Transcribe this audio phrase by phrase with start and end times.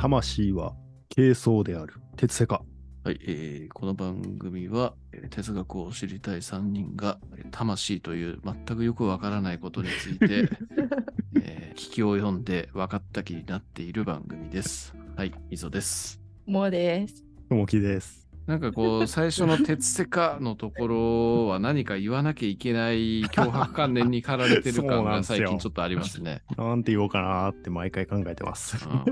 [0.00, 0.72] 魂は
[1.14, 1.92] 軽装である。
[2.16, 2.62] 鉄セカ。
[3.04, 10.48] はい、えーこの番組は、えー哲学を知りたい3人が、えー魂という全くよくわからないことについて、
[11.44, 14.96] えー聞きを読んで分かった気になっている番組です。
[15.16, 16.18] はい、磯です。
[16.46, 17.22] もうです。
[17.50, 18.29] ともきです。
[18.50, 26.42] なんかこう、最初の鉄セカのところは何か言わなきゃいけない脅迫観念に駆られてる感が最近ちょっとありますね。
[26.58, 28.76] なんて言おうかなって毎回考えてます。
[28.88, 29.04] うん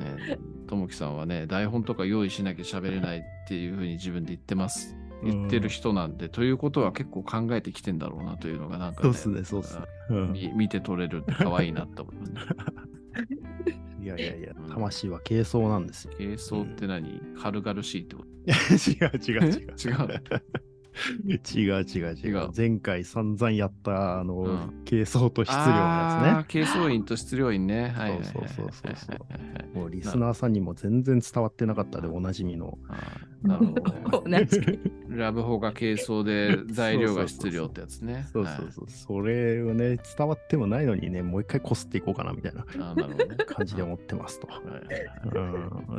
[0.00, 4.96] ねともきさんはね、台本とか用意しなきゃ喋れないっていうふうに自分で言ってます。
[5.22, 9.84] 言ってる人なんで、ということは結構考えてきてんだろうなというのがなんか、ね、そうっすね、そうっすね。
[10.08, 12.40] うんみ見て取れるって可愛いなって思いますね。
[14.02, 16.12] いやいやいやうん、魂は軽装なんですよ。
[16.16, 18.28] 軽装って何、軽々しいってこと？
[19.30, 19.74] 違う違う違う。
[19.76, 20.22] 違う
[21.54, 22.50] 違う違う違違うう。
[22.56, 27.90] 前回散々やった、あの、うん軽装と質量のやあー軽装員と質量員ね。
[27.96, 28.24] はいはいはいはい。
[28.26, 29.12] そうそうそうそ
[29.74, 29.78] う。
[29.78, 32.76] もうリスナーさんにも全然伝わってなかったで、おなじみの。
[33.42, 33.74] なるほ
[34.10, 34.24] ど。
[35.08, 38.26] ラブホが軽装で材料が質量ってやつね。
[38.32, 38.90] そうそうそう。
[38.90, 43.36] それをね、伝わってもないのにね、もう一回こすっていこうかなみたいなはいあーなるほどね。
[43.46, 44.48] 感じで思ってますと。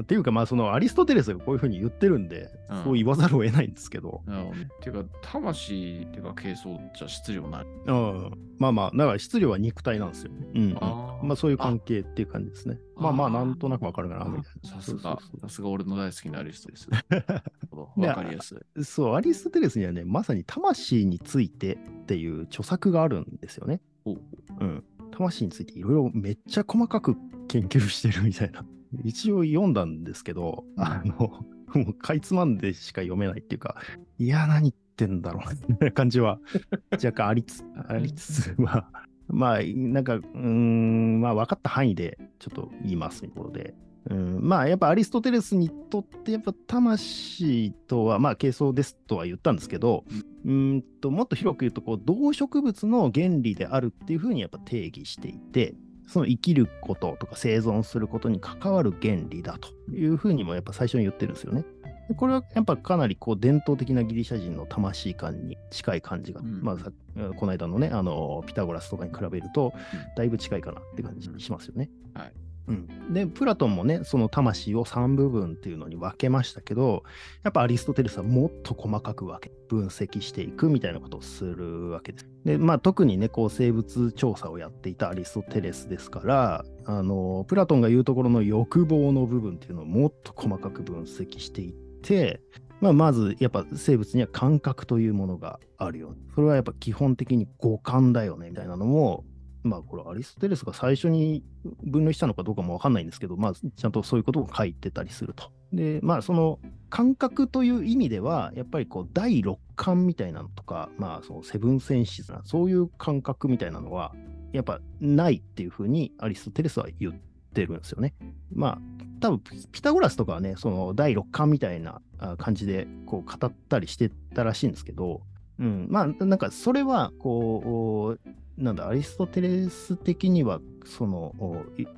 [0.02, 4.22] っていうか、まあ、そのアリストテレスがこういうふうに言ってるんで、うんそう言わざるを得ないんですけど。
[4.28, 7.66] っていうか、魂っていうか軽装じゃ質量ない。
[7.88, 10.31] うん、まあまあ、だから質量は肉体なんですよ。
[10.31, 12.80] うんうんあーまあ、そういう関係っていう感じですね。
[12.95, 14.70] まあまあ、なんとなくわかるかな、みたいな。
[14.70, 16.89] さすがさすが俺の大好きなアリストです。
[17.72, 18.58] わかりやすい。
[18.58, 23.81] そうそう、アリストテレスにはね、まさに魂についてっていう著作があるんですよね。
[24.05, 24.22] おう
[24.59, 24.83] うん。
[25.11, 27.16] 魂についていろいろめっちゃ細かく
[27.48, 28.66] 研究してるみたいな。
[29.03, 33.75] 一応読んだんですけど、あの、もうかいつまんでしか読めないっていうか、
[34.17, 36.39] いや、何言ってんだろうみたいな感じは
[36.91, 38.91] 若干ありつありつつ、まあ、
[39.27, 43.73] まあ、なんか、うーん、まあ、分かった範囲でちょっと言いますということで、
[44.09, 50.04] うん、まあ、やっぱアリストテレスにとって、やっぱ魂とは、まあ、軽装ですとは言ったんですけど、
[50.45, 55.76] うーんと、もっと広く言うと、こう、動植物の原理であるっていうふうにやっぱ定義していて、
[56.11, 61.64] その生きることとか生存することに関わる原理だというふうにもやっぱ最初に言ってるんですよね。
[62.10, 66.92] でこれはやっぱかなりこう伝統的なギリシャ人の魂観に近い感じが、うんまあさ
[67.38, 71.89] この間のね、あのピタゴラスとかに比べるとうんだいぶ近いかなって感じしますよね。
[72.14, 72.33] はい
[72.67, 77.04] うん、で、プラトンもね、その魂を3部分っていうのに分けましたけど、
[77.44, 82.30] やっぱアリストテレスはもっと細かく分け、分析していくみたいなことをするわけです。
[82.45, 92.42] で、まあ特にね、こう生物調査をやっていたアリストテレスですから、あの、プラトンが言うところの欲望の部分っていうのをもっと細かく分析していって、
[92.80, 96.16] まあ、まずやっぱ生物には感覚というものがあるよ。
[96.33, 99.23] それはやっぱ基本的に五感だよねみたいなのも
[99.64, 101.44] まあこれアリストテレスが最初に
[101.83, 105.52] 分類したのかどうかもわかんないんですけど、まあちゃんとそういうことを書いてたりすると。
[105.72, 114.14] で、まあその感覚という意味では、やっぱりこう第六感みたいなのとか、まあそのセブンセンシズな、そういう感覚みたいなのは、
[114.52, 117.14] やっぱないっていうふうにアリストテレスは言っ
[117.54, 118.14] てるんですよね。
[118.54, 118.82] まあ
[119.22, 119.42] 多分
[119.72, 122.02] ピタゴラスとかはね、その第六感みたいな
[122.38, 125.22] 感じでこう語ったりしてたらしいんですけど、
[125.60, 131.34] うん、まあなんかそれはこうなんだアリストテレス的にはその、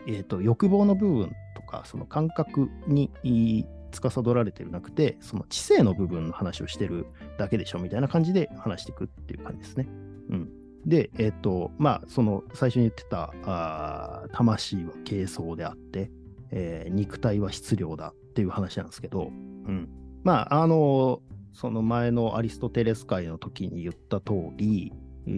[0.07, 3.11] えー、と欲望の部分とかその感覚に
[3.91, 7.05] 司られてるなくてその知性の部分の話をしてる
[7.37, 9.87] だけでしょみたいな感じで話していくっていう感じですね。
[10.29, 10.49] うん、
[10.85, 16.11] でえっ、とまあその最初に言ってたあ魂は軽装であって、
[16.51, 19.89] えー肉体は質量だっていう話なんですけど、うん、
[20.23, 21.21] まああの
[21.53, 24.91] その前のアリストテレス会の時に言った通り、
[25.27, 25.33] うー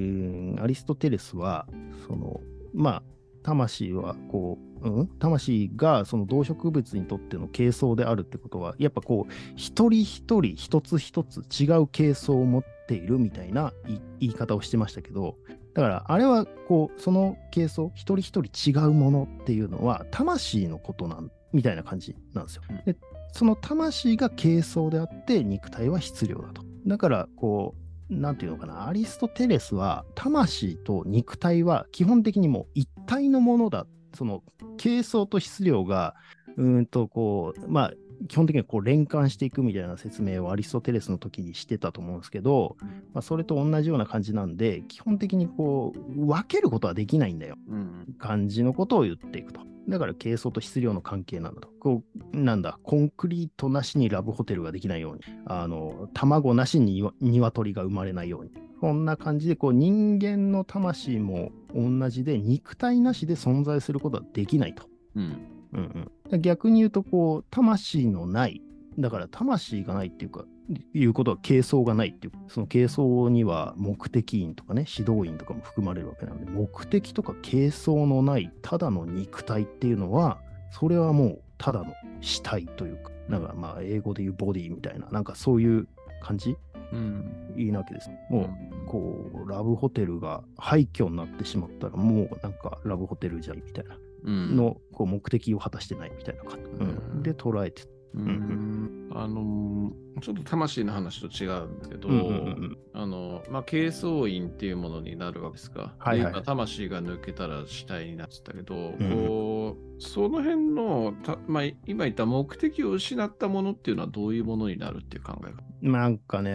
[0.55, 1.67] んアリストテレスは、
[2.07, 2.41] その、
[2.73, 3.03] まあ、
[3.43, 13.73] 魂はこう、うん、魂がその動植物にとっての形相であるってことは、やっぱこう、一人一人一つ一つ違う形相を持っているみたいな
[14.19, 15.37] 言い方をしてましたけど、
[15.73, 22.63] だからあれはこう、その形相、一人一人違うものっていうのは、魂のことなんみたいな感じなんですよ。
[22.69, 22.95] うんで
[23.37, 26.63] その魂が軽装であって、肉体は質量だと。
[26.87, 33.87] だから、こう、なんていうのかな、アリストテレスは、魂と肉体は基本的にもう一体のものだ。
[34.13, 34.43] その、
[34.77, 36.15] 形相と質量が、
[36.57, 37.91] うんと、こう、まあ、
[38.27, 42.77] 基本的にこう連関していくみたいな説明をアリストテレスの時にしてたと思うんですけど、
[43.13, 47.55] まあ、それと同じような感じなんで、基本的にこう、分けることはできないんだよ。
[47.69, 48.15] うん。
[48.17, 49.61] 感じのことを言っていくと。
[49.87, 51.69] だから、軽装と質量の関係なんだと。
[51.79, 52.03] こ
[52.33, 58.51] う、なんだ、コンクリートなしにラブホテルができないように、あの、卵なしに鶏が生まれないように。
[58.81, 64.83] こんな感じで、こう、人間の魂も同じで、肉体なしで存在することはできないと。
[65.15, 65.54] うん。
[65.73, 68.61] うんうん、逆に言うと、こう、魂のない、
[68.97, 70.45] だから魂がないっていうか、
[70.93, 80.39] いうことは軽装がないっていう、その軽装には目的員とかね、指導員とかも含まれるわけなんで、目的とか軽装のない、ただの肉体っていうのは、
[80.71, 85.87] それはもうただの死体というか、なんかまあ英語で言うボディみたいな、なんかそういう
[86.21, 86.57] 感じ？
[86.91, 87.53] うん。
[87.57, 88.09] いいなわけです。
[88.29, 94.01] もう、こう、ラブホテルが廃墟になってしまったら、もうなんかラブホテルじゃいみたいなうん、
[94.31, 96.69] の、こう目的を果たしてないみたいな感じ。
[96.71, 96.89] うん。
[97.15, 97.23] うん。
[97.23, 97.83] で、捉えて
[98.15, 99.09] うん。
[99.13, 99.91] あの
[100.21, 105.93] ちょっと魂の話と違うんだけど、うんうんうんあのまあ軽装員っていうものになるわけですか。
[105.99, 106.43] はいはい。
[106.43, 108.97] 魂が抜けたら死体になってたけど、ん。
[108.97, 115.91] こうその辺のた、まあ、今言った目的を失ったものっていうのはどういうものになるっていう考え方？
[115.91, 116.51] なんかね、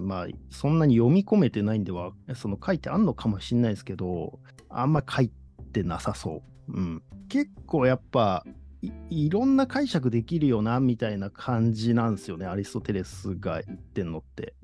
[0.00, 5.30] まあ、そんなに読み込めてないんでは、その書いてあんのかもしれないですけど、あんま書い
[5.72, 6.42] てなさそう。
[6.68, 7.02] うん。
[7.28, 8.44] 結構やっぱ、
[8.82, 14.54] いいろんな解釈できるよな、みたいな感じなんですよね、アリストテレスが言ってんのって。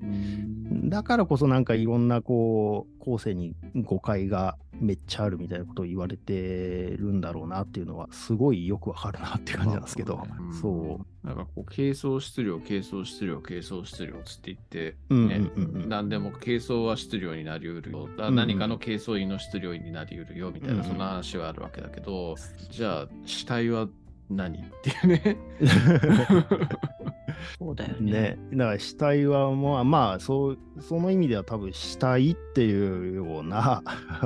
[0.85, 11.27] だからこそなんかいろんなこう後世に誤解がめっちゃあるみたいなことを言われてるんだろうなっていうのはすごいよくわかるなっていう感じなんですけど、うんそう。
[11.27, 15.89] なんかこう軽装質量軽装質量軽装質量つって言って、うんねうんうんうん。
[15.89, 18.35] 何でも軽装は質量になりうるよ、だうん。
[18.35, 22.35] 何かの軽装員の質量になりうるよみたいな、うんそんな話はあるわけだけど、
[22.69, 23.87] じゃあ死体は
[24.29, 24.59] 何？
[24.59, 25.37] っていうね。
[27.59, 28.11] そうだよね。
[28.11, 33.83] ね、だから死体はもうまあそうその意味では多分死体っていうような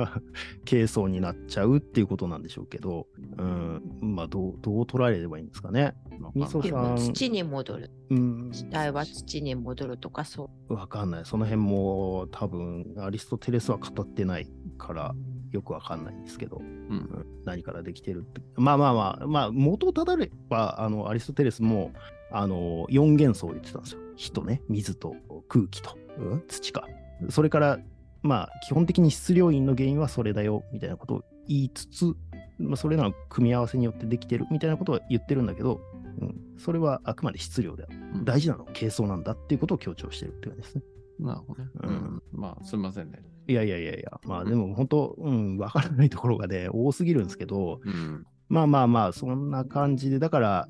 [0.68, 3.06] 軽装になっちゃうっていうことなんでしょうけど、
[3.36, 5.94] うん、まあどうどう捉えればいいんですかね。
[6.34, 7.90] みそでさんも土に戻る。
[8.10, 10.74] うん、死体は土に戻るとかそう。
[10.74, 11.24] わかんない。
[11.24, 14.48] その辺も多分アリストテレスは語ってない
[14.78, 15.14] から
[15.50, 18.40] よくわかんないんですけど、うん何からできてるって。
[18.56, 21.92] まあまあまあ、まあ元をたどればあのアリストテレスも
[22.30, 24.00] あの4元素を言ってたんですよ。
[24.16, 25.14] 火とね、水と
[25.48, 26.86] 空気と、うん土か。
[27.28, 27.78] それから、
[28.22, 32.14] まあ基本的に質量因の原因はそれだよみたいなことを言いつつ、
[32.58, 35.80] まあ、それらの組み合わせによってできてるみたいなことは言ってるんだけど、
[36.20, 37.98] うん、それはあくまで質量である。
[38.14, 40.82] うん大事なのは軽装なんだっていうことを強調してるって感じですね。
[41.20, 41.70] なるほどね。
[41.82, 42.22] ううんん。
[42.32, 43.22] まあ、すみませんね。
[43.50, 48.26] いやいやいやいや、まあでも本当、うん、わからないところがね、多すぎるんですけど、うん。
[48.48, 50.68] まあまあまあ、そんな感じで、だから、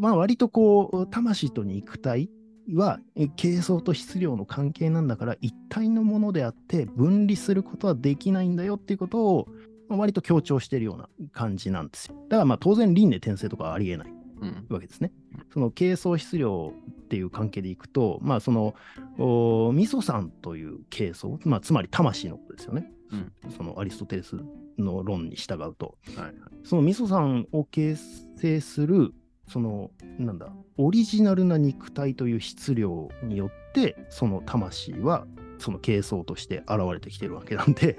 [0.00, 2.30] まあ割とこう、魂と肉体
[2.74, 9.48] は、え軽装と質量の関係なんだから、一体のものであって、分離することはできないんだよっていうことを、
[9.88, 12.14] まあ割と強調しているような感じなんですよ。
[12.28, 14.12] だからまあ当然、輪廻転生とかはありえない。
[14.40, 14.66] うん。
[14.70, 15.12] わけですね。
[15.52, 16.72] その軽装質量
[17.10, 18.76] っていう関係でいくと、まあその、
[19.18, 22.92] おミソさんという軽装、まあつまり魂のことですよね。
[23.10, 23.32] うん。
[23.56, 24.36] そのアリストテレス
[24.78, 26.34] の論に従うと、はい。
[26.62, 27.96] そのミソさんを形
[28.36, 29.12] 成する、
[29.48, 29.90] その、
[30.20, 35.26] なんだ、オリジナルな肉体という質量によって、その魂は、
[35.58, 37.98] その軽装として現れてきてるわけなんで、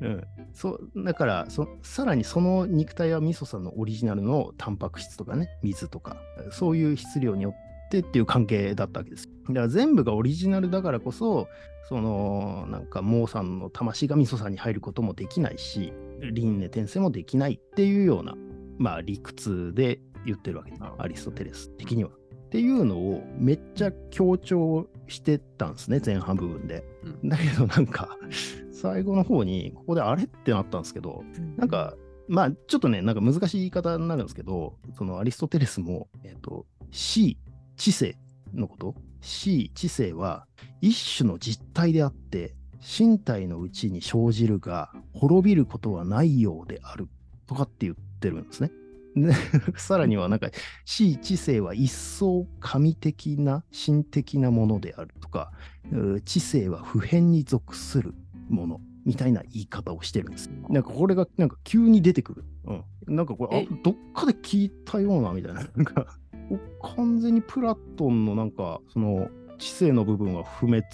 [0.00, 6.16] うん、そうだからそさらにその肉体はミソさんのオリジナルのタンパク質とかね水とか
[6.50, 7.54] そういう質量によ
[7.88, 11.48] ってっていう関係だったわけですだから全部がオリジナルだからこそ
[11.88, 18.34] そのなんかモーさんの魂がミソさんに入ることもできないし輪廻転生もできないっていうような
[18.76, 22.10] まあ理屈で言ってるわけですアリストテレス的には。
[22.10, 26.82] っていうのをめっちゃ強調してたんですね前半部分で。
[27.04, 28.16] うんだけどなんか
[28.72, 31.24] 最後の方にここであれってなったんですけど
[31.56, 31.94] なんか
[32.26, 37.38] まあちょっとねなんか難しい言い方になるんですけどそのアリストテレスもえっ、と C
[37.78, 38.16] 知性
[38.52, 40.46] のこと？C 知性は
[40.80, 47.08] 一種の実体であって身体のうちに生じるが滅びることはないようである
[47.46, 48.70] とかって言ってるんですね。
[49.16, 49.32] で
[49.78, 50.50] さらにはなんか
[50.84, 55.52] C 知性は一層神的な神的なものであるとか
[55.90, 58.14] う知性は普遍に属する
[58.48, 60.50] ものみたいな言い方をしてるんです。
[60.68, 62.44] なんかこれがなんか急に出てくる。
[62.66, 63.16] うん。
[63.16, 63.68] なんかこれ、え？
[63.70, 65.62] あどっかで聞いたようなみたいな。
[65.62, 66.18] なんか
[66.96, 69.28] 完全にプラトンのなんかその
[69.58, 70.84] 知性の部分は不滅っ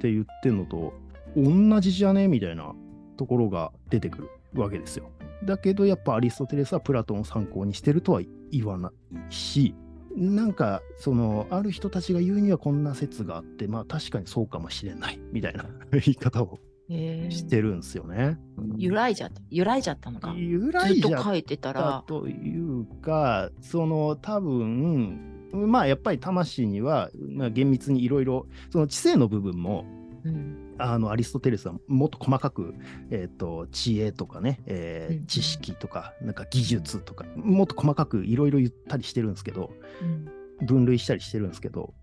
[0.00, 0.92] て言ってんのと
[1.36, 2.74] 同じじゃねみたいな
[3.16, 5.10] ところが出てくるわけですよ。
[5.44, 9.74] だけどやっぱアリストテレスはプラトンを参考にしてるとは言わないし、
[10.16, 18.38] なんかそのある人たちが言うにはこんな説があって、まあ確かにそうかもしれないみたいな 言い方をしてるんですよね。
[18.76, 19.40] 揺らいじゃった。
[19.50, 20.34] 揺らいじゃったのか。
[20.36, 22.04] 由来ずっじゃと書いてた。
[22.06, 29.84] というか、その多分、まあやっぱり魂には、まあ、厳密にいろいろ、その知性の部分も、
[30.24, 32.74] うんあのアリストテレスはもっと細かく、
[33.10, 41.94] えー、と知恵とかね、えーうん知識とかなんか技術とかもっと細かくいろいろ言ったりしてるんですけどうん分類したりしてるんですけど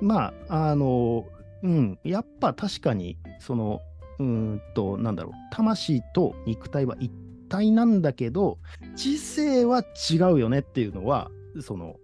[0.00, 1.26] まああの
[1.62, 3.80] うんやっぱ確かにその
[4.18, 7.10] うーんとなんだろう魂と肉体は一
[7.48, 8.58] 体なんだけど
[8.96, 11.30] 知性は違うよねっていうのは
[11.60, 11.96] その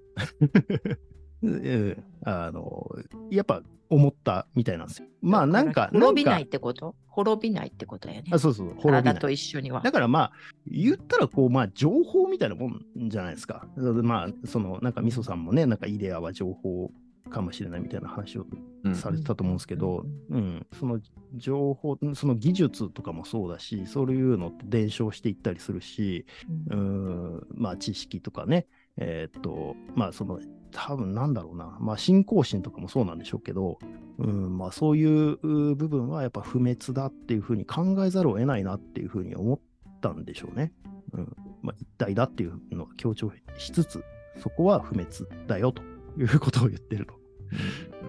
[1.43, 2.87] うん あの
[3.31, 5.09] やっぱ思ったみたいなんですよ。
[5.21, 6.95] まあなんか、滅びないってこと？
[7.09, 8.31] 滅びないってことだよね。
[8.33, 9.03] あそうそう、滅びない。
[9.03, 9.81] 体と一緒には。
[9.81, 10.33] だからまあ、
[10.65, 13.67] 言ったらこう、まあ、情報みたいなもんじゃないですか。
[13.77, 16.93] まあ、その、なんか、みそさんもね、なんか、イデアは情報
[17.29, 18.47] かもしれないみたいな話を
[18.83, 18.95] うん。
[18.95, 21.01] されてたと思うんですけど、うん、その
[21.35, 26.25] 情報、その技術とかもそうだし、そういうのって伝承していったりするし、
[26.71, 27.37] ううん。
[27.37, 30.41] ん、まあ、知識とかね、えーっと、まあ、その、
[30.73, 33.79] 多分なんだろうな、まあ、信仰心とかもそうなんでしょうけど、
[34.19, 39.61] うん、まあ、そういうう部分はやっぱ不滅だっていうふうに考えざるを得ないなっていうふうに思っ
[40.01, 40.73] たんでしょうね。
[41.13, 44.03] うん、まあ、一体だっていうのを強調しつつ、
[44.39, 45.11] そこは不滅
[45.47, 45.83] だよと
[46.19, 47.15] いうことを言ってると。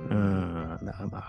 [0.10, 0.80] うん、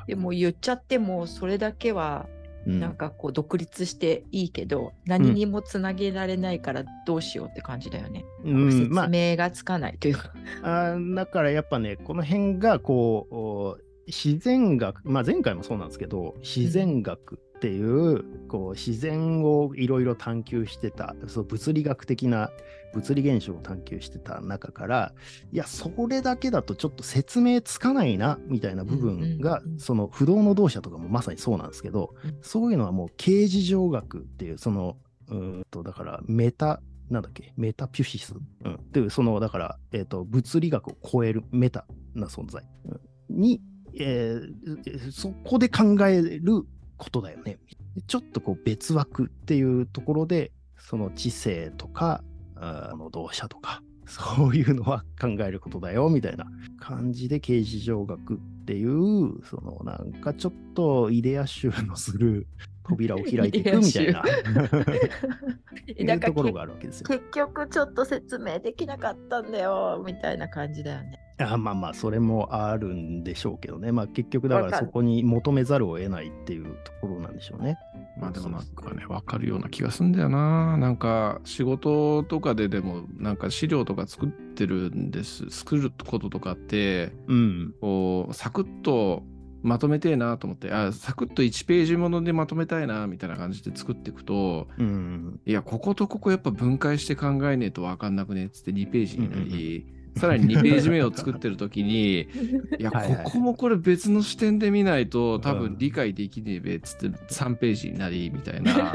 [0.07, 2.27] でも言っちゃってもそれだけは
[2.67, 2.81] うん。
[2.81, 8.25] なんかこう独立していいけど、何にもつなげられないからどうしようって感じだよね。
[8.45, 10.33] うん、説まあ、明がつかないというか。
[10.63, 22.51] あーだからやっぱね、この辺がこう、お自然学、まあ、前回もそうなんですけど、自然学っていう、こう自然をいろいろ探求してた、そう物理学的な
[22.93, 25.13] 物理現象を探求してた中から、
[25.53, 32.39] いや、それだけだとちょっと説明つかないなみたいな部分が、その不動の動作とかもまさにそうなんですけど、うん。
[32.43, 34.97] そういうのはもう形事上学っていう、その、
[35.29, 43.01] うーんと、だからメタ、なんだっけ、メタピュシス、うん、っていう、その、だから、えっ、と、物理学を超えるメタな存在、うん
[43.31, 43.63] に、
[43.95, 46.67] えーそこで考える
[47.03, 47.59] ことだよね。
[48.07, 52.23] ちょっとこう別枠っていうところで、その知性とか、
[52.55, 56.47] あの動作とか、 そういうのは考えることだよみたいな
[56.79, 62.47] 感じで形事上学っていう、そのなんかちょっとイデア集のする
[62.85, 64.23] 扉を開いていくみたいな
[66.15, 67.09] いうところがあるわけですよ。
[67.09, 71.19] 結局ちょっと説明できなかったんだよみたいな感じだよね。
[71.43, 73.93] あまあまあ、それもあるんでしょうけどね。
[73.93, 77.79] まあ結局だからるそこに求めざるを得ないっていうところなんでしょうね。
[78.19, 80.77] まあでもなんかね、わかるような気がするんだよな。
[80.77, 85.49] なんか仕事とかででも、なんか資料とか作ってるんです。
[85.51, 87.75] 作ることとかって、うん。
[87.81, 89.23] こう、サクッと
[89.63, 95.41] まとめてえなと思って、あ、サクッと1ページものでまとめたいな、みたいな感じで作っていくと、うん。
[95.47, 102.21] いや、こことここやっぱ分解して考えねえとわかんなくねっつって2ページになり、さらに2ページ目を作ってる時に、
[102.79, 105.59] いや、ここもこれ別の視点で見ないと多うん。
[105.61, 108.95] 分理解できねえべっつって3ページになりみたいな、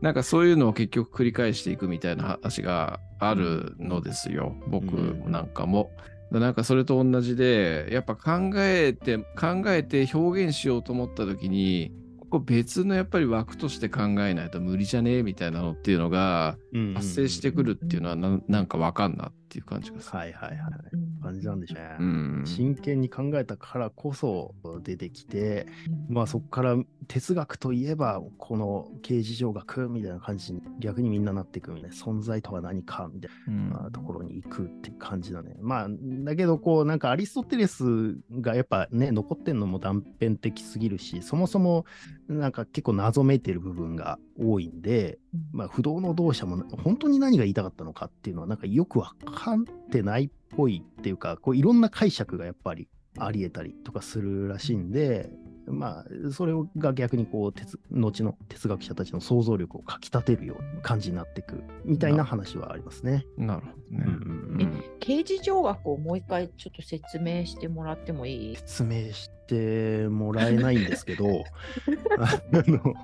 [0.00, 4.92] なんかそういうのを結局繰り返していくみたいな話があるのですよ、僕
[5.28, 5.90] なんかも。
[6.30, 20.18] なんかそれと同じで、やっぱ考えて、考えて表現しようと思った時に、ここ別のやっぱり枠として考えないと無理じゃねえみたいなのっていうのがうん発生してくるっていうのはななんかわかんなっていう感じがする。
[20.18, 20.58] はいはいはい。
[20.94, 21.96] うん感じなんでしょうね。
[22.00, 22.42] うん。
[22.44, 25.66] 真剣に考えたからこそ出てきて、
[26.08, 26.76] まあそこから
[27.08, 35.56] 哲学といえばこの形事上学みたいな感じに逆にみんななっていくみたいな存在とは何かみたいうんなところに行くって感じだね。
[35.60, 35.88] まあ
[36.24, 41.84] だけどこうなんかアリストテレスがやっぱね残ってんのも断片的すぎるしそもそも
[42.28, 45.18] なんか結構謎めいてる部分が多いんで、
[45.52, 55.30] まあ、不動の同社も本当に何が言いたかったのかっていうのはなんかよく分かってないっぽいっていうかこういろんな解釈がやっぱりありえたりとかするらしいんで、
[55.72, 63.26] まあそれが逆にこう哲後の哲学者たちの想像力をかきたてるような感じになっていくみたいな話はありますね。
[63.36, 64.04] なるほどね。
[64.06, 68.56] うんうん刑事上学をもう一回ちょっと説明してもらってもいい？
[68.56, 71.26] 説明してもらえないんですけど
[72.18, 72.94] あの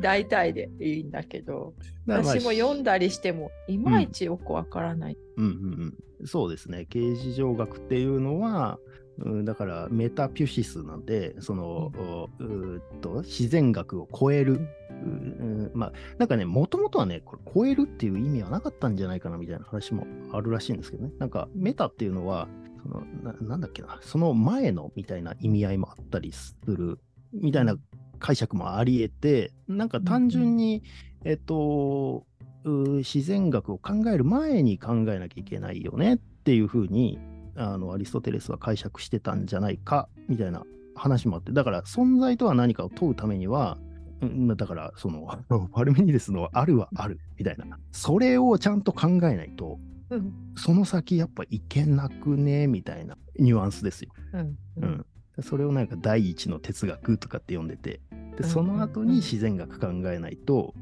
[0.00, 1.74] 大体でいいんだけど、
[2.06, 5.16] まあ私も読んだりしてもいまいちよくわからない。
[5.36, 6.86] うんうんうん、そうですね。
[6.86, 8.99] 形事上学っていうのは、うん、
[9.44, 14.60] だからメタピュシスなんで、その、おうーっと自然学を超える。
[14.90, 21.12] うんまあ、なんかね、もともとはね、これ超えるっていう意味はなかったんじゃないかなみたいな話もあるらしいんですけどね。
[21.18, 22.48] なんかメタっていうのは、
[22.82, 26.98] そのななんだっけな、その前のみたいな意味合いもあったりする
[27.32, 27.76] みたいな
[28.18, 30.82] 解釈もあり得て、なんか単純に、
[31.24, 32.26] えっと、
[32.64, 37.18] う自然学を考える前に考えなきゃいけないよねっていうふうに
[37.60, 40.64] あのアリストテレスは解釈してたんじゃないかみたいな
[40.94, 43.76] 話もあって、だから存在とは何かを問うためには、
[44.22, 45.26] うんだから、その、
[45.72, 49.78] パルメニデスのあるはあるみたいな、それをちゃんと考えないと、
[50.10, 50.32] うん。
[50.56, 54.10] その先やっぱいけなくねみたいなニュアンスですよ。
[54.32, 54.40] うん。
[54.40, 54.88] ううん。
[54.88, 55.06] ん、
[55.42, 58.00] それをなんか第一の哲学とかって呼んでて
[58.36, 60.74] でその後に自然学考えないと、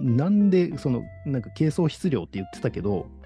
[0.00, 3.17] なんでそのなんか軽層質量って言ってたけど、うん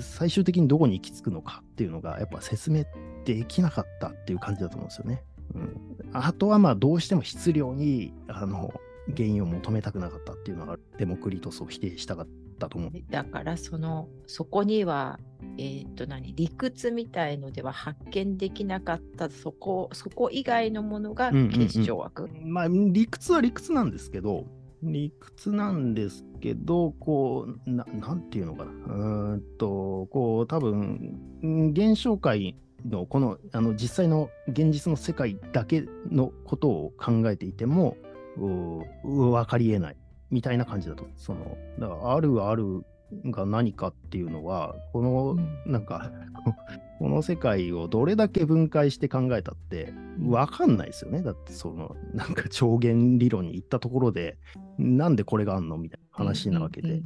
[0.00, 2.84] 最終的にどこに行き着くのかっていうのがやっぱ説明
[3.24, 5.22] できなかったっていう感じだと思うんですよね。
[5.54, 5.76] うん、
[6.12, 8.72] あとはまあどうしても質量にあの
[9.16, 12.28] 原因を求めたくなかったっていうのがデモクリトスを否定したかっ
[12.58, 12.92] たと思う。
[13.10, 15.18] だからそのそこには
[15.58, 22.28] えっ、と何理屈みたいのでは発見できなかったそこそこ以外のものがうんうんうん警視庁枠。
[22.42, 24.46] まあ理屈は理屈なんですけど
[24.82, 28.70] 理屈なんですけどこうななんていうのかな。
[28.94, 32.56] うんとこう多分現象界
[32.86, 37.96] のこのあの実際の現実の世界だけのことを考えていても
[38.36, 39.96] う分かりえない
[40.30, 41.06] みたいな感じだと。
[41.16, 42.84] そのだからあるある
[43.26, 45.72] が何かっていうのはこのうん。
[45.72, 46.10] なんか
[46.44, 46.54] こ
[47.00, 51.22] この世界をどれだけ分解して考えたって分かんないですよね。
[51.22, 54.36] だってそのなんか超弦理論に行ったところで
[54.76, 57.02] なんでこれがあんのみたいな話なわけで、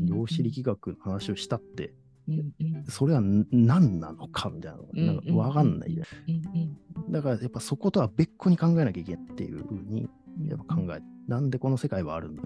[0.00, 1.94] 量子力学の話をしたって。
[2.88, 6.42] それは何なのかみたいなのがなんか分かんないじゃない
[6.96, 7.12] うん。
[7.12, 10.08] だからやっぱそことは別個に考えなきゃいけないっていうふうに
[10.40, 12.42] うんやっぱ考えなんでこの世界はあるんだ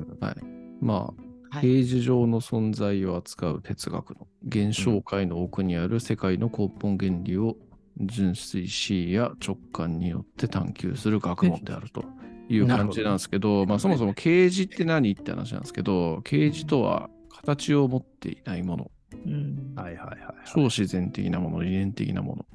[0.82, 7.56] まあ、はい平時上の存在を扱う哲学の現象界の奥にある世界の根本原理を
[7.98, 12.04] 純粋視や直感によって探求する学問であると
[12.48, 18.90] いう感じなんですけど、まあそもそも啓示って何って話なんですけど、啓示とは形を持っていないもの、
[19.26, 20.18] うんはいはいはい。
[20.52, 22.46] 超自然的なもの、理念的なもの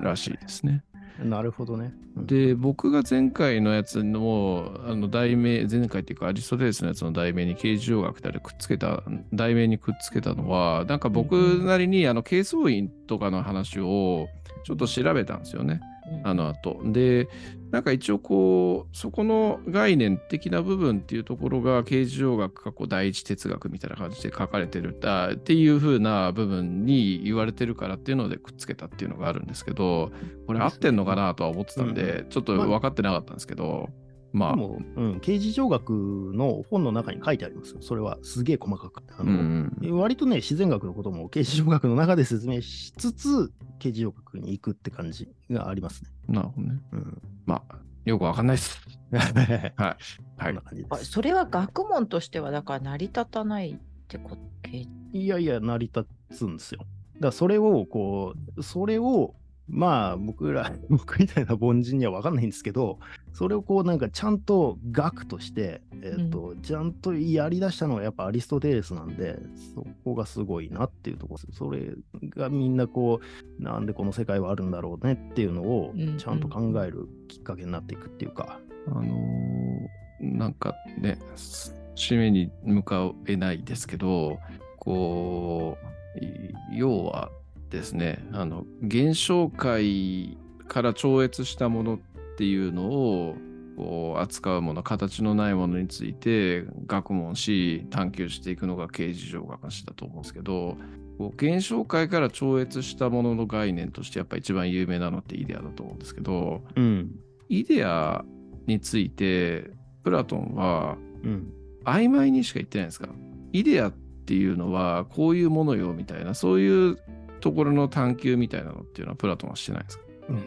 [0.00, 0.82] らしいですね。
[1.24, 1.92] なるほどね。
[1.94, 11.34] うんで、僕が前回のやつの、あの、題名、前回っていうか、アリストテレスのやつの題名に、形状学でくっつけた、題名にくっつけたのは、なんか僕
[11.64, 14.28] なりに、あの、係争員とかの話を、
[14.64, 15.80] ちょっと調べたんですよね。
[16.24, 16.80] あの後。
[16.84, 17.28] で、
[17.70, 30.10] なんか一応こう、そこの概念的な部分っていうところが、形状学過去第一哲学みたいな感じで書かれてるあっていう風な部分に言われてるからっていうのでくっつけたっていうのがあるんですけど、
[30.46, 37.82] これ合ってんのかなとは思ってたんで、ちょっと分かってなかったんですけど、まあ、でも、うん、刑事上学の本の中に書いてありますよ。
[37.82, 39.02] それはすげえ細かく。
[39.18, 46.10] あうのん、割とね、自然学のことも刑事上学の中で説明しつつ、刑事上学に行くって感じがありますね。
[46.28, 46.80] なるほどね。
[46.92, 47.22] うん。
[47.46, 48.80] まあ、よくわかんないです。
[49.12, 49.30] はい。
[49.76, 49.96] は
[50.40, 50.88] こいんな感じです。
[50.90, 54.36] あそれは学問としてはだから成り立たないってこと？
[54.62, 56.80] けいやいや、成り立つんですよ。
[57.14, 59.34] だからそれを、こう、それを、
[59.68, 62.98] まあ、僕ら、僕みたいな凡人には分かんないんですけど、
[63.32, 69.38] それをこう、なんかちゃんと学として、えっ、と、ちゃんとやり出したのはやっぱアリストテレスなんで、
[69.74, 71.58] そこがすごいなっていうところです。
[71.58, 71.94] それ
[72.36, 73.20] がみんなこ
[73.58, 84.38] う、なんでこの世界はあるんだろうねっていうのをうん、ちゃんと考えるきっかけになっていくっていうか、あのーなんかね、す締めに向かえないですけど、
[84.78, 85.78] こ
[86.16, 87.30] う、い要は
[87.70, 90.36] ですね、あの、現象界
[90.68, 92.09] から超越したものって
[92.44, 93.36] いうのを、
[93.76, 100.76] こう扱うもの、形のないものについて学問し、探求していくのが刑事上学史だと思うんですけど、
[101.18, 107.14] こう現象界から超越したものの概念としてやっぱ一番有名なのってイデアだと思うんですけど、うん。
[107.48, 108.24] イデア
[108.66, 109.70] について、
[110.02, 111.52] プラトンはうん。
[111.84, 113.08] 曖昧にしか言ってないんですか？
[113.54, 113.92] イデアっ
[114.26, 116.98] ていうのはこういうものよみたいな、そういう
[117.40, 120.04] ところの探求みたいなのっていうのはプラトンはしてないんですか？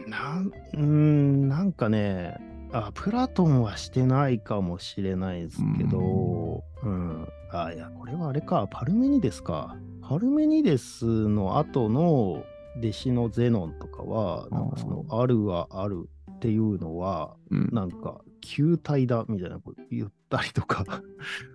[0.08, 2.36] なんうーんなんかね
[2.74, 9.76] あ、プラトンはしてないかもしれないですけど、うん、あ、いや、これはあれか、パルメニデスか。
[10.02, 12.44] パルメニデスの後の
[12.78, 17.68] 弟子のゼノンとかは、なんかその、あるはあるっていうのは、うん。
[17.72, 20.84] なんか、球体だみたいなこと言ったりとか、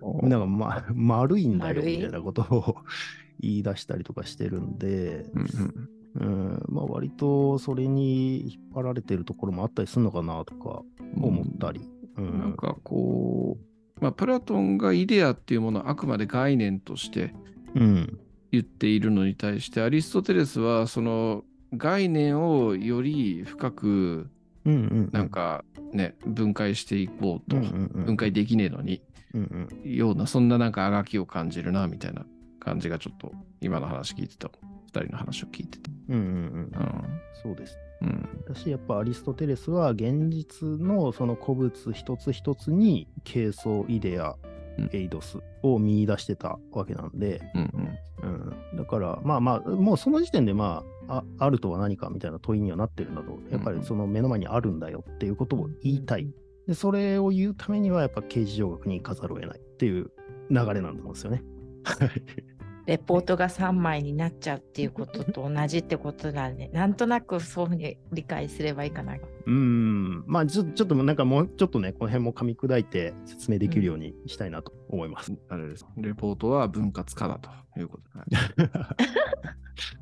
[0.22, 2.76] なんか、ま、 丸いんだよみたいなことを
[3.40, 10.82] 言い出したりとかしてるんで、うんうんうん、まあ割とそれに引っ張られてるところもあったりするのかなとか
[11.16, 11.80] 思ったり。
[12.16, 17.34] うんなんかこう、まあ、プラトンがイデアっていうものはあくまで概念として
[17.74, 18.18] うん。
[18.52, 21.44] 言っているのに対してアリストテレスはその
[21.76, 24.28] 概念をより深く
[24.64, 25.10] うんうん。
[25.12, 29.02] なんかね、分解していこうと、うんうんうん、分解できねえのに
[29.34, 29.90] うんうん。
[29.90, 32.26] ようなそんななんかあがきを感じるなみたいな
[32.58, 34.50] 感じがちょっと今の話聞いてた
[34.92, 35.90] 二人の話を聞いてて。
[36.08, 36.30] うんうんうん。
[36.30, 37.20] うん。
[37.42, 37.78] そうです。
[38.02, 38.28] うん。
[38.46, 44.36] 私やっぱアリストテレスは現実のその古物一つ一つにケイソイデア
[44.78, 48.30] うん、エイドスを見出してたわけなんで、うんうん。
[48.72, 56.30] うん、だからまあまあもうその時点でまあああるとは何かみたいな問いにはなってるんだとやっぱりその目の前にあるんだよっていうことを言いたい
[56.68, 60.10] でそれを言うためにはやっぱ刑事上学に行かざるを得ないっていう
[60.50, 61.42] 流れなんだと思うんですよね。
[62.86, 66.70] レポートが3枚になっちゃうっていうことと同じってことだね。
[66.72, 69.14] なんとなくそういうふうに理解すればいいかな。
[69.14, 75.32] うーん、まあちょちょっとなんかもうちょっとね、この辺も噛み砕いて説明できるようにしたいなと思います。
[75.48, 75.86] あれです。
[75.96, 78.70] レポートは分割化だということで。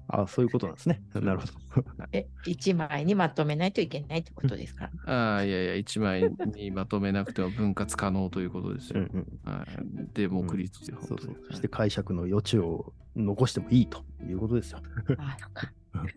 [0.08, 1.02] あそういうことなんですね。
[1.14, 1.52] なるほど。
[2.12, 4.90] え、1枚にまとめないといけないってことですか？
[5.06, 6.22] ああ、いやいや、一枚
[6.56, 9.00] にまとめなくても分割可能ということですよ。
[9.00, 9.66] うんうん、はい、
[10.14, 11.46] デモクリストで、そうそう本当に。
[11.48, 14.80] そして解釈の余地を残してもいいということですよ。
[15.18, 15.72] あそっか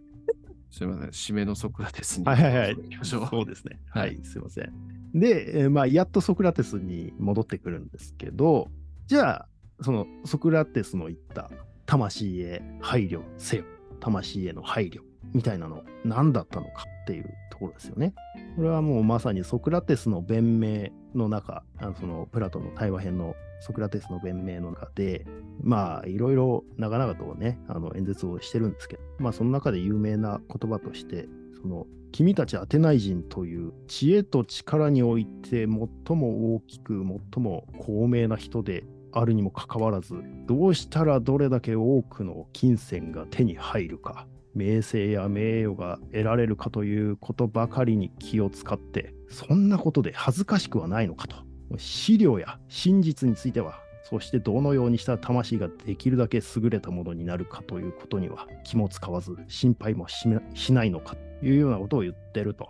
[0.71, 2.25] すみません、締めのソクラテスに。
[2.25, 2.75] はいはいはい。
[3.03, 3.81] そうですね。
[3.89, 4.71] ははいい、すいません。
[5.13, 8.71] で、えーまあ、やっとソクラテスに戻ってくるんですけど、
[9.07, 9.49] じゃあ、
[9.81, 11.49] そのソクラテスの言った
[11.85, 13.63] 魂へ配慮せよ、
[13.99, 15.01] 魂への配慮
[15.33, 18.13] みたいなの、何だったのかっていうところですよね。
[18.55, 25.25] これはもうまさにソクラテスの弁明の中、あのそのプラトンの対話編のソクラテスの弁明の中で、
[25.61, 31.27] まあ、いろいろ長々とね、あの演説をしてるんですけど、まあ、その中で有名な言葉として、
[31.61, 40.15] その、君たちアテナイ人という知恵と力において最も大きく、最も高名な人であるにもかかわらず、
[40.47, 51.37] どうしたらどれだけ多くの金銭が手に入るか、名声や名誉が得られるかということばかりに気を使って、そんなことで恥ずかしくはないのかと。
[51.77, 62.69] 資料や真実については、そしてどのようにした魂ができるだけ優れたものになるかということには気も使わず、心配もししないのかというようなことを言ってると。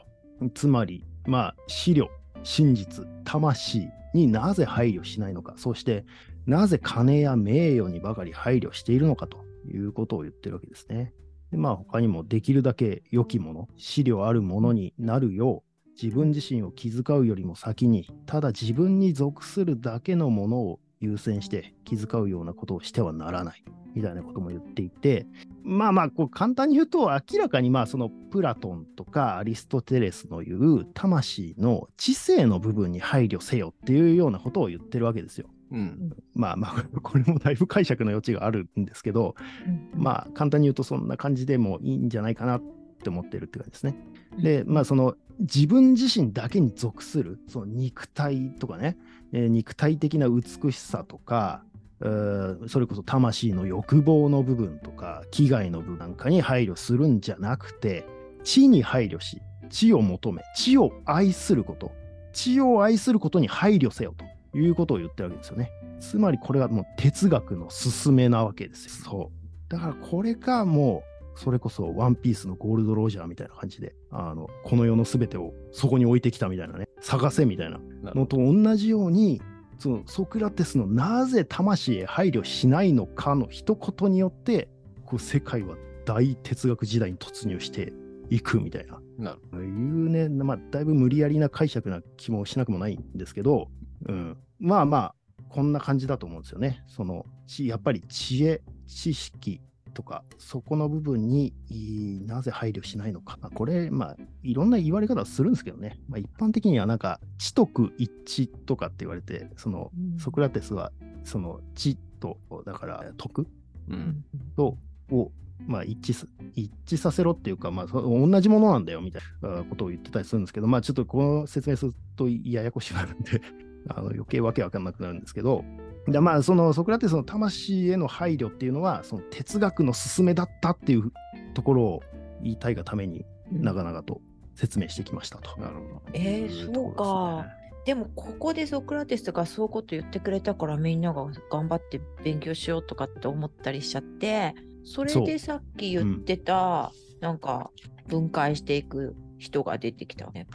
[0.54, 2.10] つまり、まあ、資料、
[2.43, 6.06] 真実、魂になぜ配慮しないのか、そして
[6.45, 11.13] なぜ金や名誉にばかり配慮しているのかということを言ってるわけですね。
[11.51, 25.27] でまあ、他にもできるだけ良きもの、資料あるものになるよう、自分自身を気遣うよりも先に、ただ自分に属するだけのものを優先して気遣うようなことをしてはならない、みたいなことも言っていて、
[25.63, 35.47] まあまあ、簡単に言うと、明らかにまあそのプラトンとかアリストテレスの言う魂の知性の部分に配慮せよっていうようなことを言ってるわけですよ。
[35.71, 36.13] うん。
[36.34, 42.62] まあまあ、 これもだいぶ解釈の余地があるんですけど、うんまあ簡単に言うとそんな感じでもいいんじゃないかなっ
[43.03, 43.95] て思ってるって感じですね。
[44.38, 48.97] で、まあその自分自身だけに属する、その肉体とかね、
[49.31, 51.63] えー肉体的な美しさとか、
[52.01, 58.05] えーそれこそ魂の欲望の部分とか、危害の部分なんかに配慮するんじゃなくて、
[58.43, 61.91] 知に配慮し、知を求め、知を愛すること、
[62.34, 65.71] 知を愛することに配慮せよということを言ってるわけですよね。
[65.99, 68.91] つまりこれはもう哲学の勧めなわけですよ。
[69.09, 69.71] そう。
[69.71, 71.03] だからこれがも
[71.35, 77.79] う、それこそワンピースのゴールドロジャーみたいな感じで、あの、この世の全てをそこに置いてきたみたいなね、探せみたいな
[78.13, 79.41] のと同じように、
[79.79, 84.69] そのソクラテスのなぜ魂へ配慮しないのかの一言によって、
[85.05, 87.93] こう世界は大哲学時代に突入して
[88.29, 88.99] いくみたいな。
[89.17, 93.69] なるいうね、まあ、だいぶ無理やりな解釈な気もしなくもないんですけど、
[94.07, 95.15] うん、まあまあ、
[95.49, 96.83] こんな感じだと思うんですよね。
[96.87, 99.61] その、ちやっぱり知恵、知識
[99.93, 103.37] とか、そこの部分にいなぜ配慮しないのか。
[103.41, 105.99] まあこれ、まあ、いろんな言われ方はするんですけどね。
[106.07, 110.91] まあ、一般的にはなんか、知徳一致とかって言われて、その、うんソクラテスは、
[111.23, 113.47] その、知と、だから、徳う。
[113.89, 114.77] うんんと
[115.09, 115.31] を、
[115.67, 123.41] まあ、一致す一致させろっていうか、まあ、そ同じものなんだよみたいなあことを言ってたりするんですけど、まあ、ちょっとこの説明するとややこしくなるんで
[123.89, 125.63] あの余計わけわかんなくなるんですけど、
[126.07, 131.11] でまあ、そのソクラテスの魂への配慮っていうのは、その哲学の勧めだったっていう
[131.53, 132.03] ところを
[132.41, 134.21] 言いたいがために、長々と
[134.55, 135.59] 説明してきましたと。
[135.59, 136.01] なるほど。
[136.13, 137.45] えーそうか。
[137.85, 146.91] でもここでソクラテスがそういうこと言ってくれたからみんなが頑張って勉強しようとかって思ったりしちゃってそれでさっき言ってた、
[147.21, 147.71] なんか
[148.07, 150.45] 分解していく人が出てきたね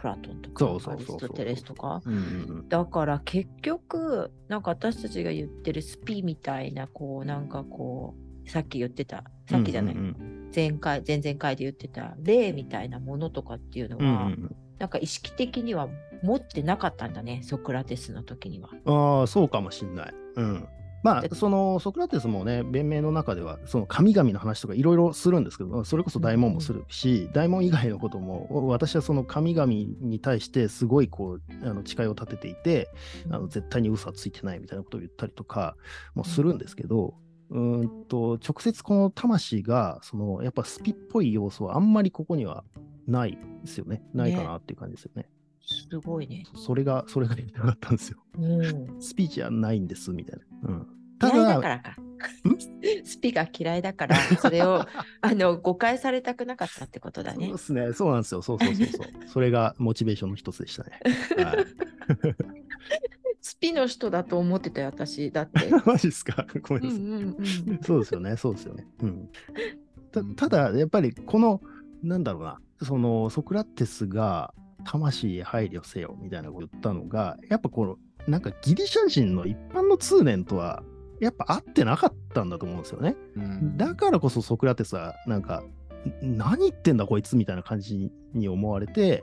[0.00, 2.00] プラトンとかアリストテレスとか？
[2.04, 2.16] うんう
[2.62, 8.14] んだから結局なんか私たちが言ってるスピみたいなこうなんかこ
[8.46, 15.88] うさっき言ってたさっきじゃない、うんうん前回前々回で言ってた霊みたいなものとかっていうのうんうんは、うんなんか意識的には
[16.22, 18.70] 持ってなかったんだね、ソクラテスの時には。
[18.86, 20.14] ああ、そうかもしんない。
[20.36, 20.68] うん。
[21.02, 32.88] まあ、そのソクラテスもね、弁明の中では、その神々の話とかいろいろするんですけど、それこそ大門もするし、大門以外のことも、私はその神々に対してすごいこう、あの誓いを立てていて、
[33.30, 35.76] あの絶対に嘘はついてないみたいなことを言ったりとか
[36.14, 37.14] もするんですけど、
[37.50, 42.64] うんと直接この魂が、そのやっぱスピっぽい要素はあんまりここには
[43.06, 44.02] ないですよね。
[44.14, 45.28] ないかなっていう感じですよね。
[45.62, 46.44] すごいね。
[46.54, 48.18] それが、それが言いたかったんですよ。
[48.38, 48.40] う
[48.96, 49.00] ん。
[49.00, 50.68] スピーチはないんです、みたいな。
[50.68, 50.86] うん。
[51.22, 51.96] 嫌いだからか。
[53.04, 54.86] スピが嫌いだから、それを
[55.20, 57.62] あの誤解されたくなかったってことだねそうで。
[57.62, 57.92] すね。
[57.92, 58.42] そうなんですよ。
[58.42, 59.28] そうそうそうそう。
[59.28, 61.00] それがモチベーションの一つでしたね。
[61.44, 61.66] はい、
[63.40, 65.30] スピの人だと思ってたよ、私。
[65.30, 65.70] だって。
[65.86, 66.46] マジですか？
[66.62, 67.62] ごめんうんなさい。
[67.62, 67.82] うんうん。
[67.82, 68.36] そうですよね。
[68.36, 68.86] そうですよね。
[69.02, 69.28] うん。
[70.12, 71.60] たただ、やっぱりこの、
[72.02, 74.52] なんだろうな、そのソクラテスが
[74.84, 80.82] 魂へ配慮せよみたいなことを言ったのが、やっぱこの、なんかギリシャ人の一般の通念とは、
[81.20, 83.16] やっぱ合ってなかったんだと思うんですよね。
[83.36, 83.76] うん。
[83.76, 85.62] だからこそソクラテスはなんか
[86.24, 89.22] ん何言ってんだこいつみたいな感じに思われて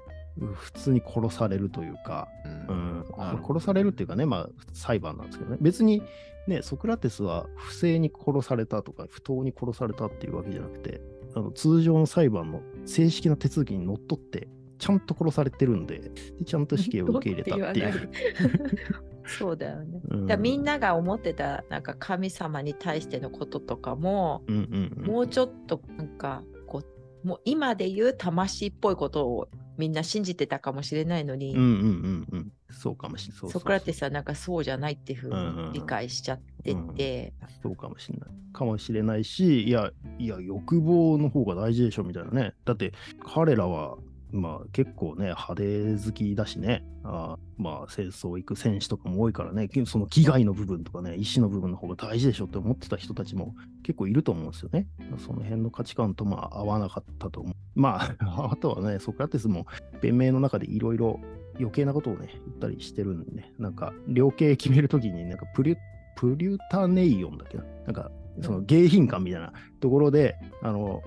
[0.53, 2.27] 普通に殺されるというか、
[2.67, 2.99] ううん。
[2.99, 5.57] んなるほど殺されるっていうかねまあ裁判なんですけどね。
[5.59, 6.03] 別に
[6.47, 11.01] ねソクラテスは不正に殺されたとか不当に殺されたっていうわけじゃなくて
[11.35, 16.11] あの通常の裁判の正式な手続きにのっとってちゃんと殺されてるんでで
[16.45, 18.09] ちゃんと死刑を受け入れたっていう。
[19.27, 20.01] そうだよね。
[20.09, 26.81] うんみんなが思ってたなんか神様に対してのこととかも、うんうんうんもうちょっとなんかこ
[27.23, 33.51] うもう今で言う魂っぽいことをみんな信じてたかもしれないのに、うんうんうんうんそうかもしれない。
[33.51, 38.29] ソクラテスはなんかそうじゃないっていうふううんうんうんに理解しちゃってて、そうかもしれない。
[38.51, 42.53] かもしれないし、いや、いや、欲望の方が大事でしょみたいなね。
[42.65, 42.91] だって、
[43.23, 43.97] 彼らは、
[44.31, 45.63] まあ結構ね、派手
[46.05, 54.87] 好きだしね、あーまあ戦争行く戦士とかも多いからね、その危害の部分とかね、意志の部分の方が大事でしょって思ってた人たちも結構いると思うんですよね。
[55.17, 57.53] その辺の価値観とまあ合わなかったと思う。
[57.75, 59.67] まあ、 あとはね、ソクラテスも
[60.01, 61.19] 弁明の中でいろいろ
[61.59, 65.77] 余計なことをね、言ったりしてるんで、なんか、量刑決めるときに、なんかプリュ、
[66.15, 67.63] プリュタネイオンだっけな。
[67.85, 68.11] なんか、
[68.41, 71.01] その迎賓館みたいなところで、あの、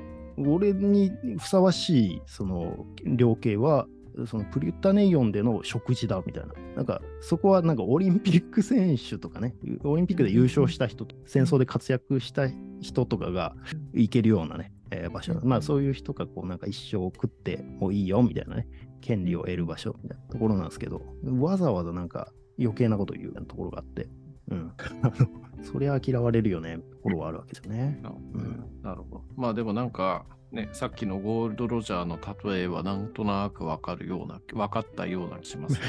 [0.46, 3.86] 俺にふさわしい、その、量刑は、
[4.26, 6.52] そのプリュタネイオンでの食事だみたいな。
[6.76, 12.48] なんか、そこはなんかオリンピック選手とかね、オリンピックで優勝した人と、戦争で活躍した
[12.80, 13.54] 人とかが
[13.94, 15.34] 行けるようなね、えー場所。
[15.34, 18.66] うんまあそういう人がこうなんか一生食ってもいいよみたいなね、
[19.00, 21.02] 権利を得る場所みたいなところなんですけど、
[21.38, 24.08] わざわざなんか余計なこと言うようなところがあって、
[24.50, 24.72] うん。
[25.02, 27.98] あ のそりゃ嫌われるよね、ところはあるわけですよね。
[28.02, 29.24] なうんなるほど。
[29.36, 32.18] まあでもなんか、ね、さっきのゴールド・ロジャーの
[32.52, 35.80] 例えはなんとなくわかるような、分かったような気しますね。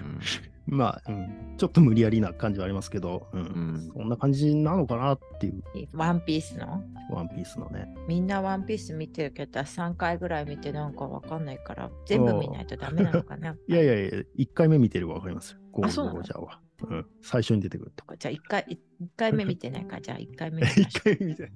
[0.66, 5.62] まあ、うん、ちょっと無理やりな感じはありますけど、うんうんそんな感じなのかなっていう、
[5.94, 6.82] ワンピースの？
[7.10, 7.88] ワンピースのね。
[8.06, 13.56] みんなワンピース見てるけど、3回ぐらい見てなんかわかんないから、全部見ないとダメなのかな。
[13.66, 15.58] いやいやいや、1回目見てればわかりますよ。
[15.72, 16.60] ゴールド・ロジャーは。
[16.86, 18.04] うん、最初に出てくると。
[18.16, 18.80] じゃあ1回、一
[19.16, 21.42] 回目見てないから、じゃあ1回目見ましょ1 回目見て。
[21.44, 21.50] う。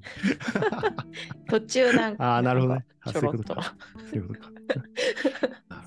[1.49, 3.55] 途中なんか、ああ、なるほどねちょろっと。
[3.55, 3.63] そ
[4.13, 4.53] ういうことか。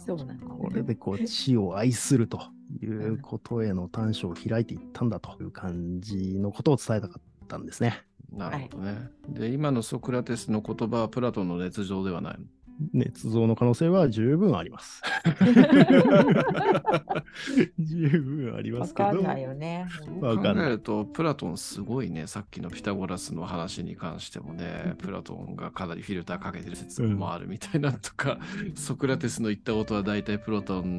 [0.06, 2.39] そう なの、これでこう、死を愛すると
[2.82, 8.04] いうことへの短所を開いていったんだという感じのことを伝えたかったんですね。
[8.32, 9.10] なるほどね。
[9.30, 12.45] で、今のソクラテスの言葉はプラトンの捏造ではないの？
[12.94, 15.02] 捏造の可能性は十分あります。
[17.80, 19.10] 十分ありますけど。
[19.10, 19.88] わかんないよね。
[20.20, 28.40] わかんない考えると、プラトンすごいね、さっきのピタゴラスの話に関してもね、プラトンがかなりフィルターかけてる説もあるみたいなとか、
[28.76, 30.98] ソクラテスの言ったことは大体プラトン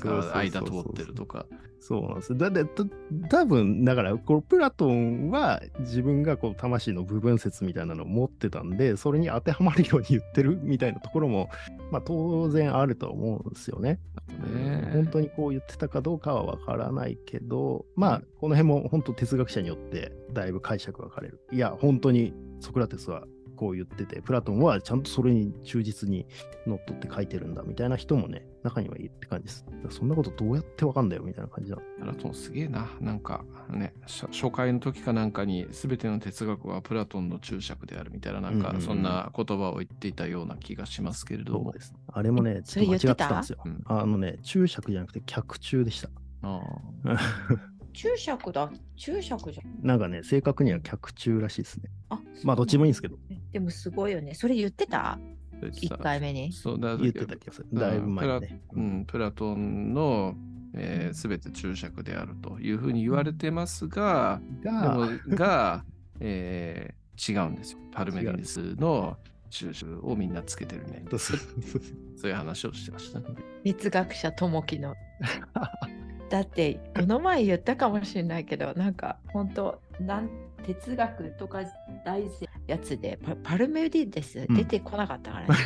[0.00, 1.46] が間通ってるとか。
[1.50, 1.60] そう
[1.90, 2.36] なんです。
[2.36, 2.84] だって、た
[3.28, 11.48] 多分だから、このプラトンは自分がこう魂の部分説みたいなのを持ってたんで、それに当てはまるように言ってるみたいなところも、
[11.90, 14.00] まあ当然あると思うんですよね。
[14.52, 21.40] ね本当にこう言ってたかどうかはわからないけど、まあ、この辺も本当哲学者によってだいぶ解釈分かれる。
[21.52, 23.24] いや、本当にソクラテスは
[23.56, 26.26] こう言ってて、プラトンはちゃんとそれに忠実に
[26.66, 29.64] のっとって書いてるんだみたいな人もね、中にはいるって感じです。
[29.90, 31.82] そんなことどうやってわかんだよみたいな感じなの。
[31.98, 32.88] プラトンすげえな。
[33.00, 41.80] なんかね、初初回の時かなんかに全ての哲学はプラトンの注釈であるみたいな、なんかうんうんうんそんな言葉を言っていたような気がしますけれどもそうで。
[41.80, 41.94] す。
[42.12, 43.58] あれもね、そちょっと間違ってたたんですよ。
[43.64, 46.10] うんあのね、注釈じゃなくて脚注でした。
[46.42, 46.60] あ
[47.96, 48.70] 注釈だ。
[48.96, 49.86] 注釈じゃん。
[49.86, 51.90] なんかね、正確には脚注らしいですね。
[52.10, 53.16] あまあ、どっちもいいんですけど、
[53.52, 54.34] でもすごいよね。
[54.34, 55.12] それ言ってた？
[55.12, 55.18] あ
[55.62, 56.52] ?1 回目に。
[56.52, 57.68] そうだ言ってた気がする。
[57.72, 58.60] だいぶ前にね。
[58.70, 60.34] プラうん、プラトンの、
[60.74, 65.84] えー、全て注釈であるというふうに言われてますが、でが、もが、
[66.20, 67.78] えー違うんですよ。
[67.92, 69.16] パルメニデスの
[69.48, 71.02] 注釈をみんなつけてるね。
[72.16, 73.20] そういう話をしてました。
[73.64, 74.94] 哲学者ともきの。
[76.28, 80.30] だってこの前言ったかもしれないけどなんか本当なん
[80.66, 81.62] 哲学とか
[82.04, 84.56] 大事やつでパパルメディデスうん。
[84.56, 85.54] 出てこなかったからね、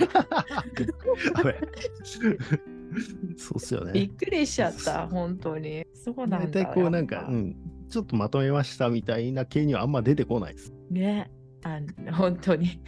[3.37, 3.93] そうっすよね。
[3.93, 5.87] びっくりしちゃった本当に。
[5.95, 7.57] そうなんだ大体こうなんか、うん、
[7.89, 10.75] ちょっとまとめましたみたいな系にはあんま出てこないです。
[10.91, 11.31] ね。
[11.63, 12.81] あの本当に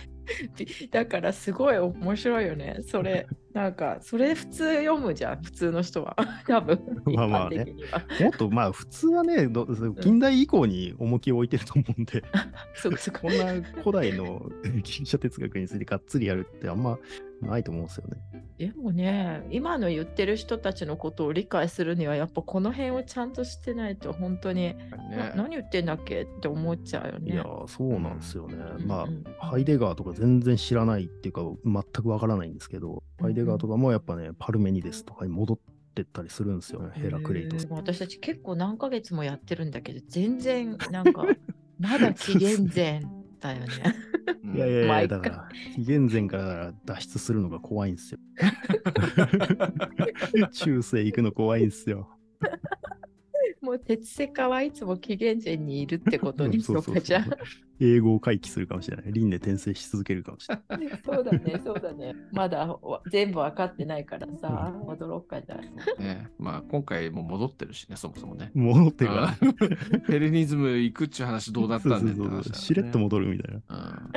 [0.90, 2.78] だからすごい面白いよね。
[2.86, 6.16] それ なんかそれ普通読むじゃん普通の人は。
[6.46, 6.80] 多分。
[7.06, 7.66] まあまあね。
[8.20, 9.66] もっとまあ普通はね、ど
[10.00, 12.22] 近代以降に重きを置いてると思うんで、
[12.74, 14.50] そうそうこんな古代の
[14.82, 16.98] ギリシャ哲学についてがっつりやるってあんま
[17.42, 18.16] ないと思うんですよね。
[18.58, 24.76] でもね今の言ってる人たちのことを理解するにはやっぱこの辺をちゃんとしてないと本当に、ね
[25.10, 27.32] な何言ってんだっけって思っちゃうよね。
[27.32, 28.56] いやー、そうなんですよね。
[28.78, 35.58] うんまうんあ、ハイデガーとか全然知らないっていうか、全くわからないんですけど、ハイデガーとかもやっぱね、パルメニデスとかに戻っ
[35.94, 37.56] てったりするんですよね、ヘラクレイト。
[37.74, 41.24] 私たち結構何ヶ月もやってるんだけど全然なんか
[41.78, 43.02] まだ紀元前
[43.42, 43.66] だよね。
[44.44, 48.18] うんいやいやいや、だから、紀元前から脱出するのが怖いんですよ。
[50.52, 52.08] 中世行くの怖いんですよ。
[53.62, 57.26] もう鉄セカはいつも紀元前にいるってことにしようかじゃあ。
[57.82, 59.12] 英語を回帰するかもしれない。
[59.12, 61.00] 輪廻転生し続けるかもしれない。
[61.04, 62.14] そうだね、そうだね。
[62.32, 65.58] まだわ全部分かってないからさ、驚ろうかじゃ
[65.98, 66.02] あ。
[66.02, 68.50] ねまあ今回も戻ってるしね、そもそもね。
[68.54, 69.28] 戻ってるから。
[69.28, 73.60] あーヘレニズム行くっちゅう話どうなったんだよねしれっと戻るみたいな。
[73.76, 74.12] うん。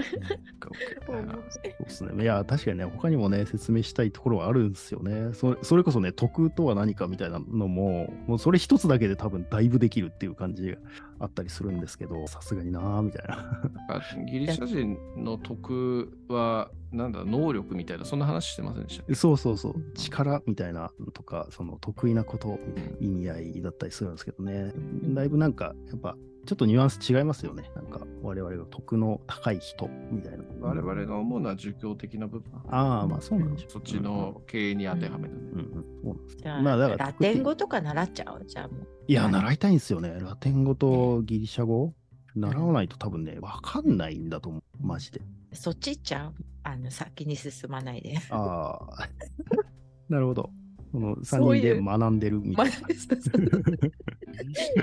[1.05, 2.23] そうですね。
[2.23, 5.33] いや、確かにね、他にもね、説明したいところはあるんですよね。
[5.33, 10.77] そそれこそね、徳とは何かみたいなのも、もうそれ一つだけで多分だいぶできるっていう感じが
[11.19, 13.61] あったりするんですけど、さすがになーみたいな。
[13.89, 22.59] あギリシャ人の徳は、なんだ、能力みたいな、そんな話してませんでしたそうそうそう、力みたいなのとか、その得意なこと
[22.99, 24.73] 意味合いだったりするんですけどね。
[25.13, 27.69] だいぶなんか、やっぱ、ちょっとニュアンス違いますよね。
[27.75, 30.43] なんか、我々が徳の高い人みたいな。
[30.61, 32.51] 我々が思うのは儒教的な部分。
[32.69, 33.71] ああ、まあそうなんでしょう。
[33.71, 35.33] そっちの経営に当てはめる。
[35.33, 38.87] うんうん、そうなんですじゃあ、まあだからラテン語とか習っちゃうじゃあもう。
[39.07, 40.15] いや、習いたいんですよね。
[40.19, 41.93] ラテン語とギリシャ語？
[42.35, 44.63] 習わないと多分ね、わかんないんだと思う。
[44.81, 45.21] マジで。
[45.53, 46.33] そっち行っちゃう？
[46.63, 48.17] あの先に進まないで。
[48.29, 49.09] ああ。
[50.09, 50.49] なるほど。
[50.91, 52.71] この3そういう人で学んでるみたいな。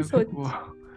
[0.04, 0.26] そう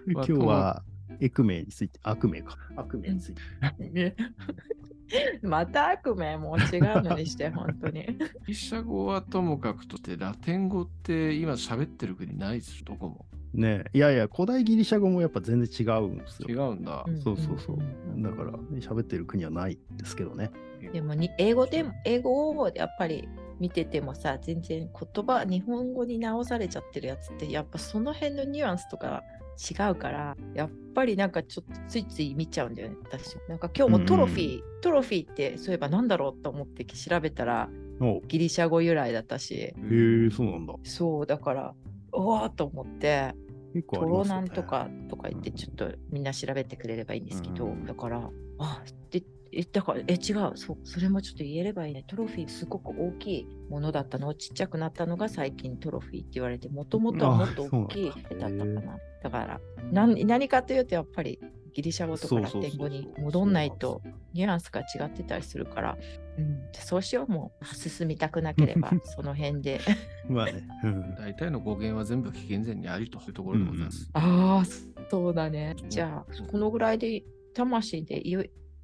[0.12, 0.84] 今日は、
[1.20, 2.58] エクメについて、悪名か。
[2.76, 3.90] 悪名について。
[3.90, 4.16] ね
[5.44, 8.06] また悪名もう違うのにして、本当に。
[8.06, 13.26] ギリシャ語はともかくとして、ラテン語って今喋ってる国ないですよ、どこも。
[13.54, 16.72] ねいやいや、古代ギリシャ語もやっぱ全然違うんです違よ。
[16.72, 17.06] うんだ。
[17.24, 17.78] そうそうそう。
[18.10, 20.52] んだから、喋ってる国はないですけどね。
[20.92, 23.28] でもに英語でも英語をやっぱり
[23.60, 29.24] 見ててもさ全然言葉日本語に直されちゃってるやつってやっぱその辺のニュアンスとか
[29.58, 33.38] 違うからやっぱりなんかちょっとついつい見ちゃうんだよね私。
[33.48, 38.22] なんか今日もトロフィー、トロフィーってそういえばなんだろうと思って調べたらお。
[38.28, 39.56] ギリシャ語由来だったし。
[39.56, 40.74] へえ、そうなんだ。
[40.84, 41.74] そうだから
[42.12, 43.34] おわーと思って
[43.74, 44.42] 結構あトロりますよね。
[44.42, 47.86] なんとかとか言ってちょっとみんな調べてくれればいいんですけど、うん。
[47.86, 49.24] だからあでえ
[49.64, 50.52] だからえ違う。
[50.56, 52.04] そうそれもちょっと言えればいいね。
[52.08, 54.28] トロフィーすごく大きいものだったの？
[54.28, 58.48] をちっちゃくなったのが最近トロフィーって言われてもともとはもっと大きいだ。
[58.48, 58.98] ったかな。
[59.24, 61.40] だから何何かというとやっぱり
[61.76, 64.02] ギリシャ語とかラテン語に戻んないと
[64.34, 65.98] ニュアンスが違ってたりするから、
[66.38, 67.32] うん、そうしよう。
[67.32, 69.82] もう進みたくなければ その辺で。
[70.30, 70.66] まあね。
[70.84, 71.16] うん。
[71.16, 74.10] 大体の語源は全部紀元前にありというところでございます。
[74.14, 74.66] ああ、
[75.10, 75.76] そうだね。
[75.90, 78.22] じゃあ、このぐらいで魂で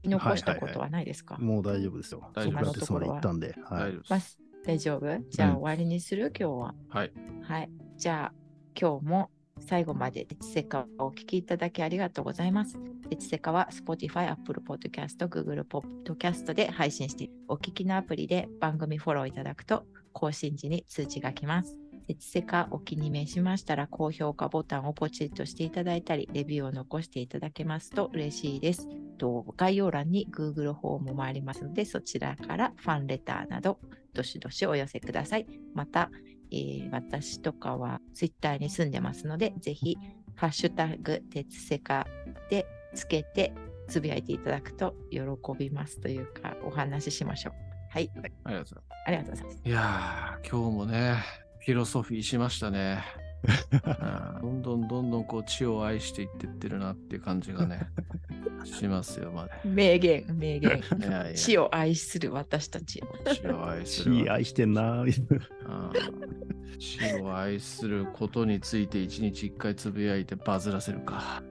[0.04, 2.30] 残したことはないですか、もう大丈夫ですよ。
[2.34, 3.56] 大丈夫ソクラテスまで行ったんで。
[3.64, 3.92] はい。
[3.92, 4.10] 大丈夫です。
[4.12, 4.22] まあ
[4.64, 5.20] 大丈夫？
[5.30, 6.32] じゃあ、終わりにする？
[6.40, 6.76] 今日は。
[6.90, 7.12] はい。
[7.42, 7.72] はい。
[7.98, 8.34] じゃあ、
[8.80, 12.78] 今日も最後まで鉄セカをお聞きいただきありがとうございます。
[13.10, 21.81] 鉄セカは Spotify、Apple Podcast、Google Podcast で配信して、お聞きのアプリで番組フォローいただくと更新時に通知が来ます。
[22.12, 28.89] 鉄セカお気に召しましたら高評価ボタンをポチッとしていただいたり、レビューを残していただけますと嬉しいです。
[29.18, 33.80] と概要欄に Google フォームもありますので、そちらからファンレターなど、
[34.14, 35.47] どしどしお寄せください。
[35.74, 36.12] また、
[36.51, 39.97] えー私とかは Twitter に住んでますので、ぜひ、
[40.36, 42.05] ハッシュタグ、鉄セカ
[42.49, 43.53] でつけて、
[43.88, 45.22] つぶやいていただくと喜
[45.57, 47.53] びますというか、お話ししましょう。
[47.89, 48.76] はい、ありがとうございます。
[49.05, 49.62] ありがとうございます。
[49.64, 53.03] いやー、今日もね、フィロソフィーしましたね。
[54.43, 57.88] うんどんどんどんどんこう地を愛していってってるなっていう感じがね、
[58.66, 59.51] しますよ、まだ。
[59.64, 60.72] 名言、名言。
[60.99, 63.03] いやいや死を愛する私たち。
[63.34, 64.24] 地を愛するわ。
[64.24, 65.01] 血愛してんな。
[65.01, 65.12] うん
[66.80, 71.43] 地を愛することについて一日一回つぶやいてバズらせるか。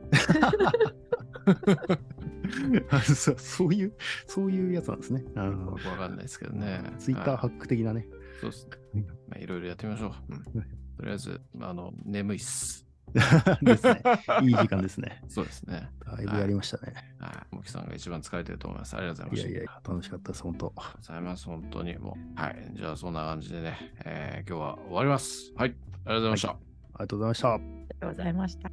[2.90, 3.92] あそういう、
[4.26, 5.24] そういうやつなんですね。
[5.34, 6.82] なるほどわかんないですけどね。
[6.98, 8.08] ツイッターハはいック的なね。
[8.40, 9.04] そうですね。
[9.28, 10.12] まあ、いろいろやってみましょう。
[10.30, 10.50] うんと
[11.06, 12.86] りあえず、あの、眠いっす。
[13.62, 14.02] ですね。
[14.42, 15.22] いい時間ですね。
[15.28, 15.88] そうですね。
[16.04, 16.92] だいぶやりましたね。
[17.18, 17.54] はい。
[17.54, 18.96] モキさんが一番疲れてると思います。
[18.96, 19.48] ありがとうございました。
[19.50, 20.72] いやいや、楽しかったです、本当。
[20.76, 21.44] ありがとうございます。
[21.46, 22.40] 本当にもう。
[22.40, 22.70] はい。
[22.74, 25.52] じゃあ、そんな感じでね、えー今日は終わります。
[25.56, 25.70] はい。
[25.70, 26.48] ありがとうございました。
[26.50, 26.58] あり
[26.98, 27.54] がとうございました。
[27.54, 27.64] あり
[28.00, 28.70] がとうございました。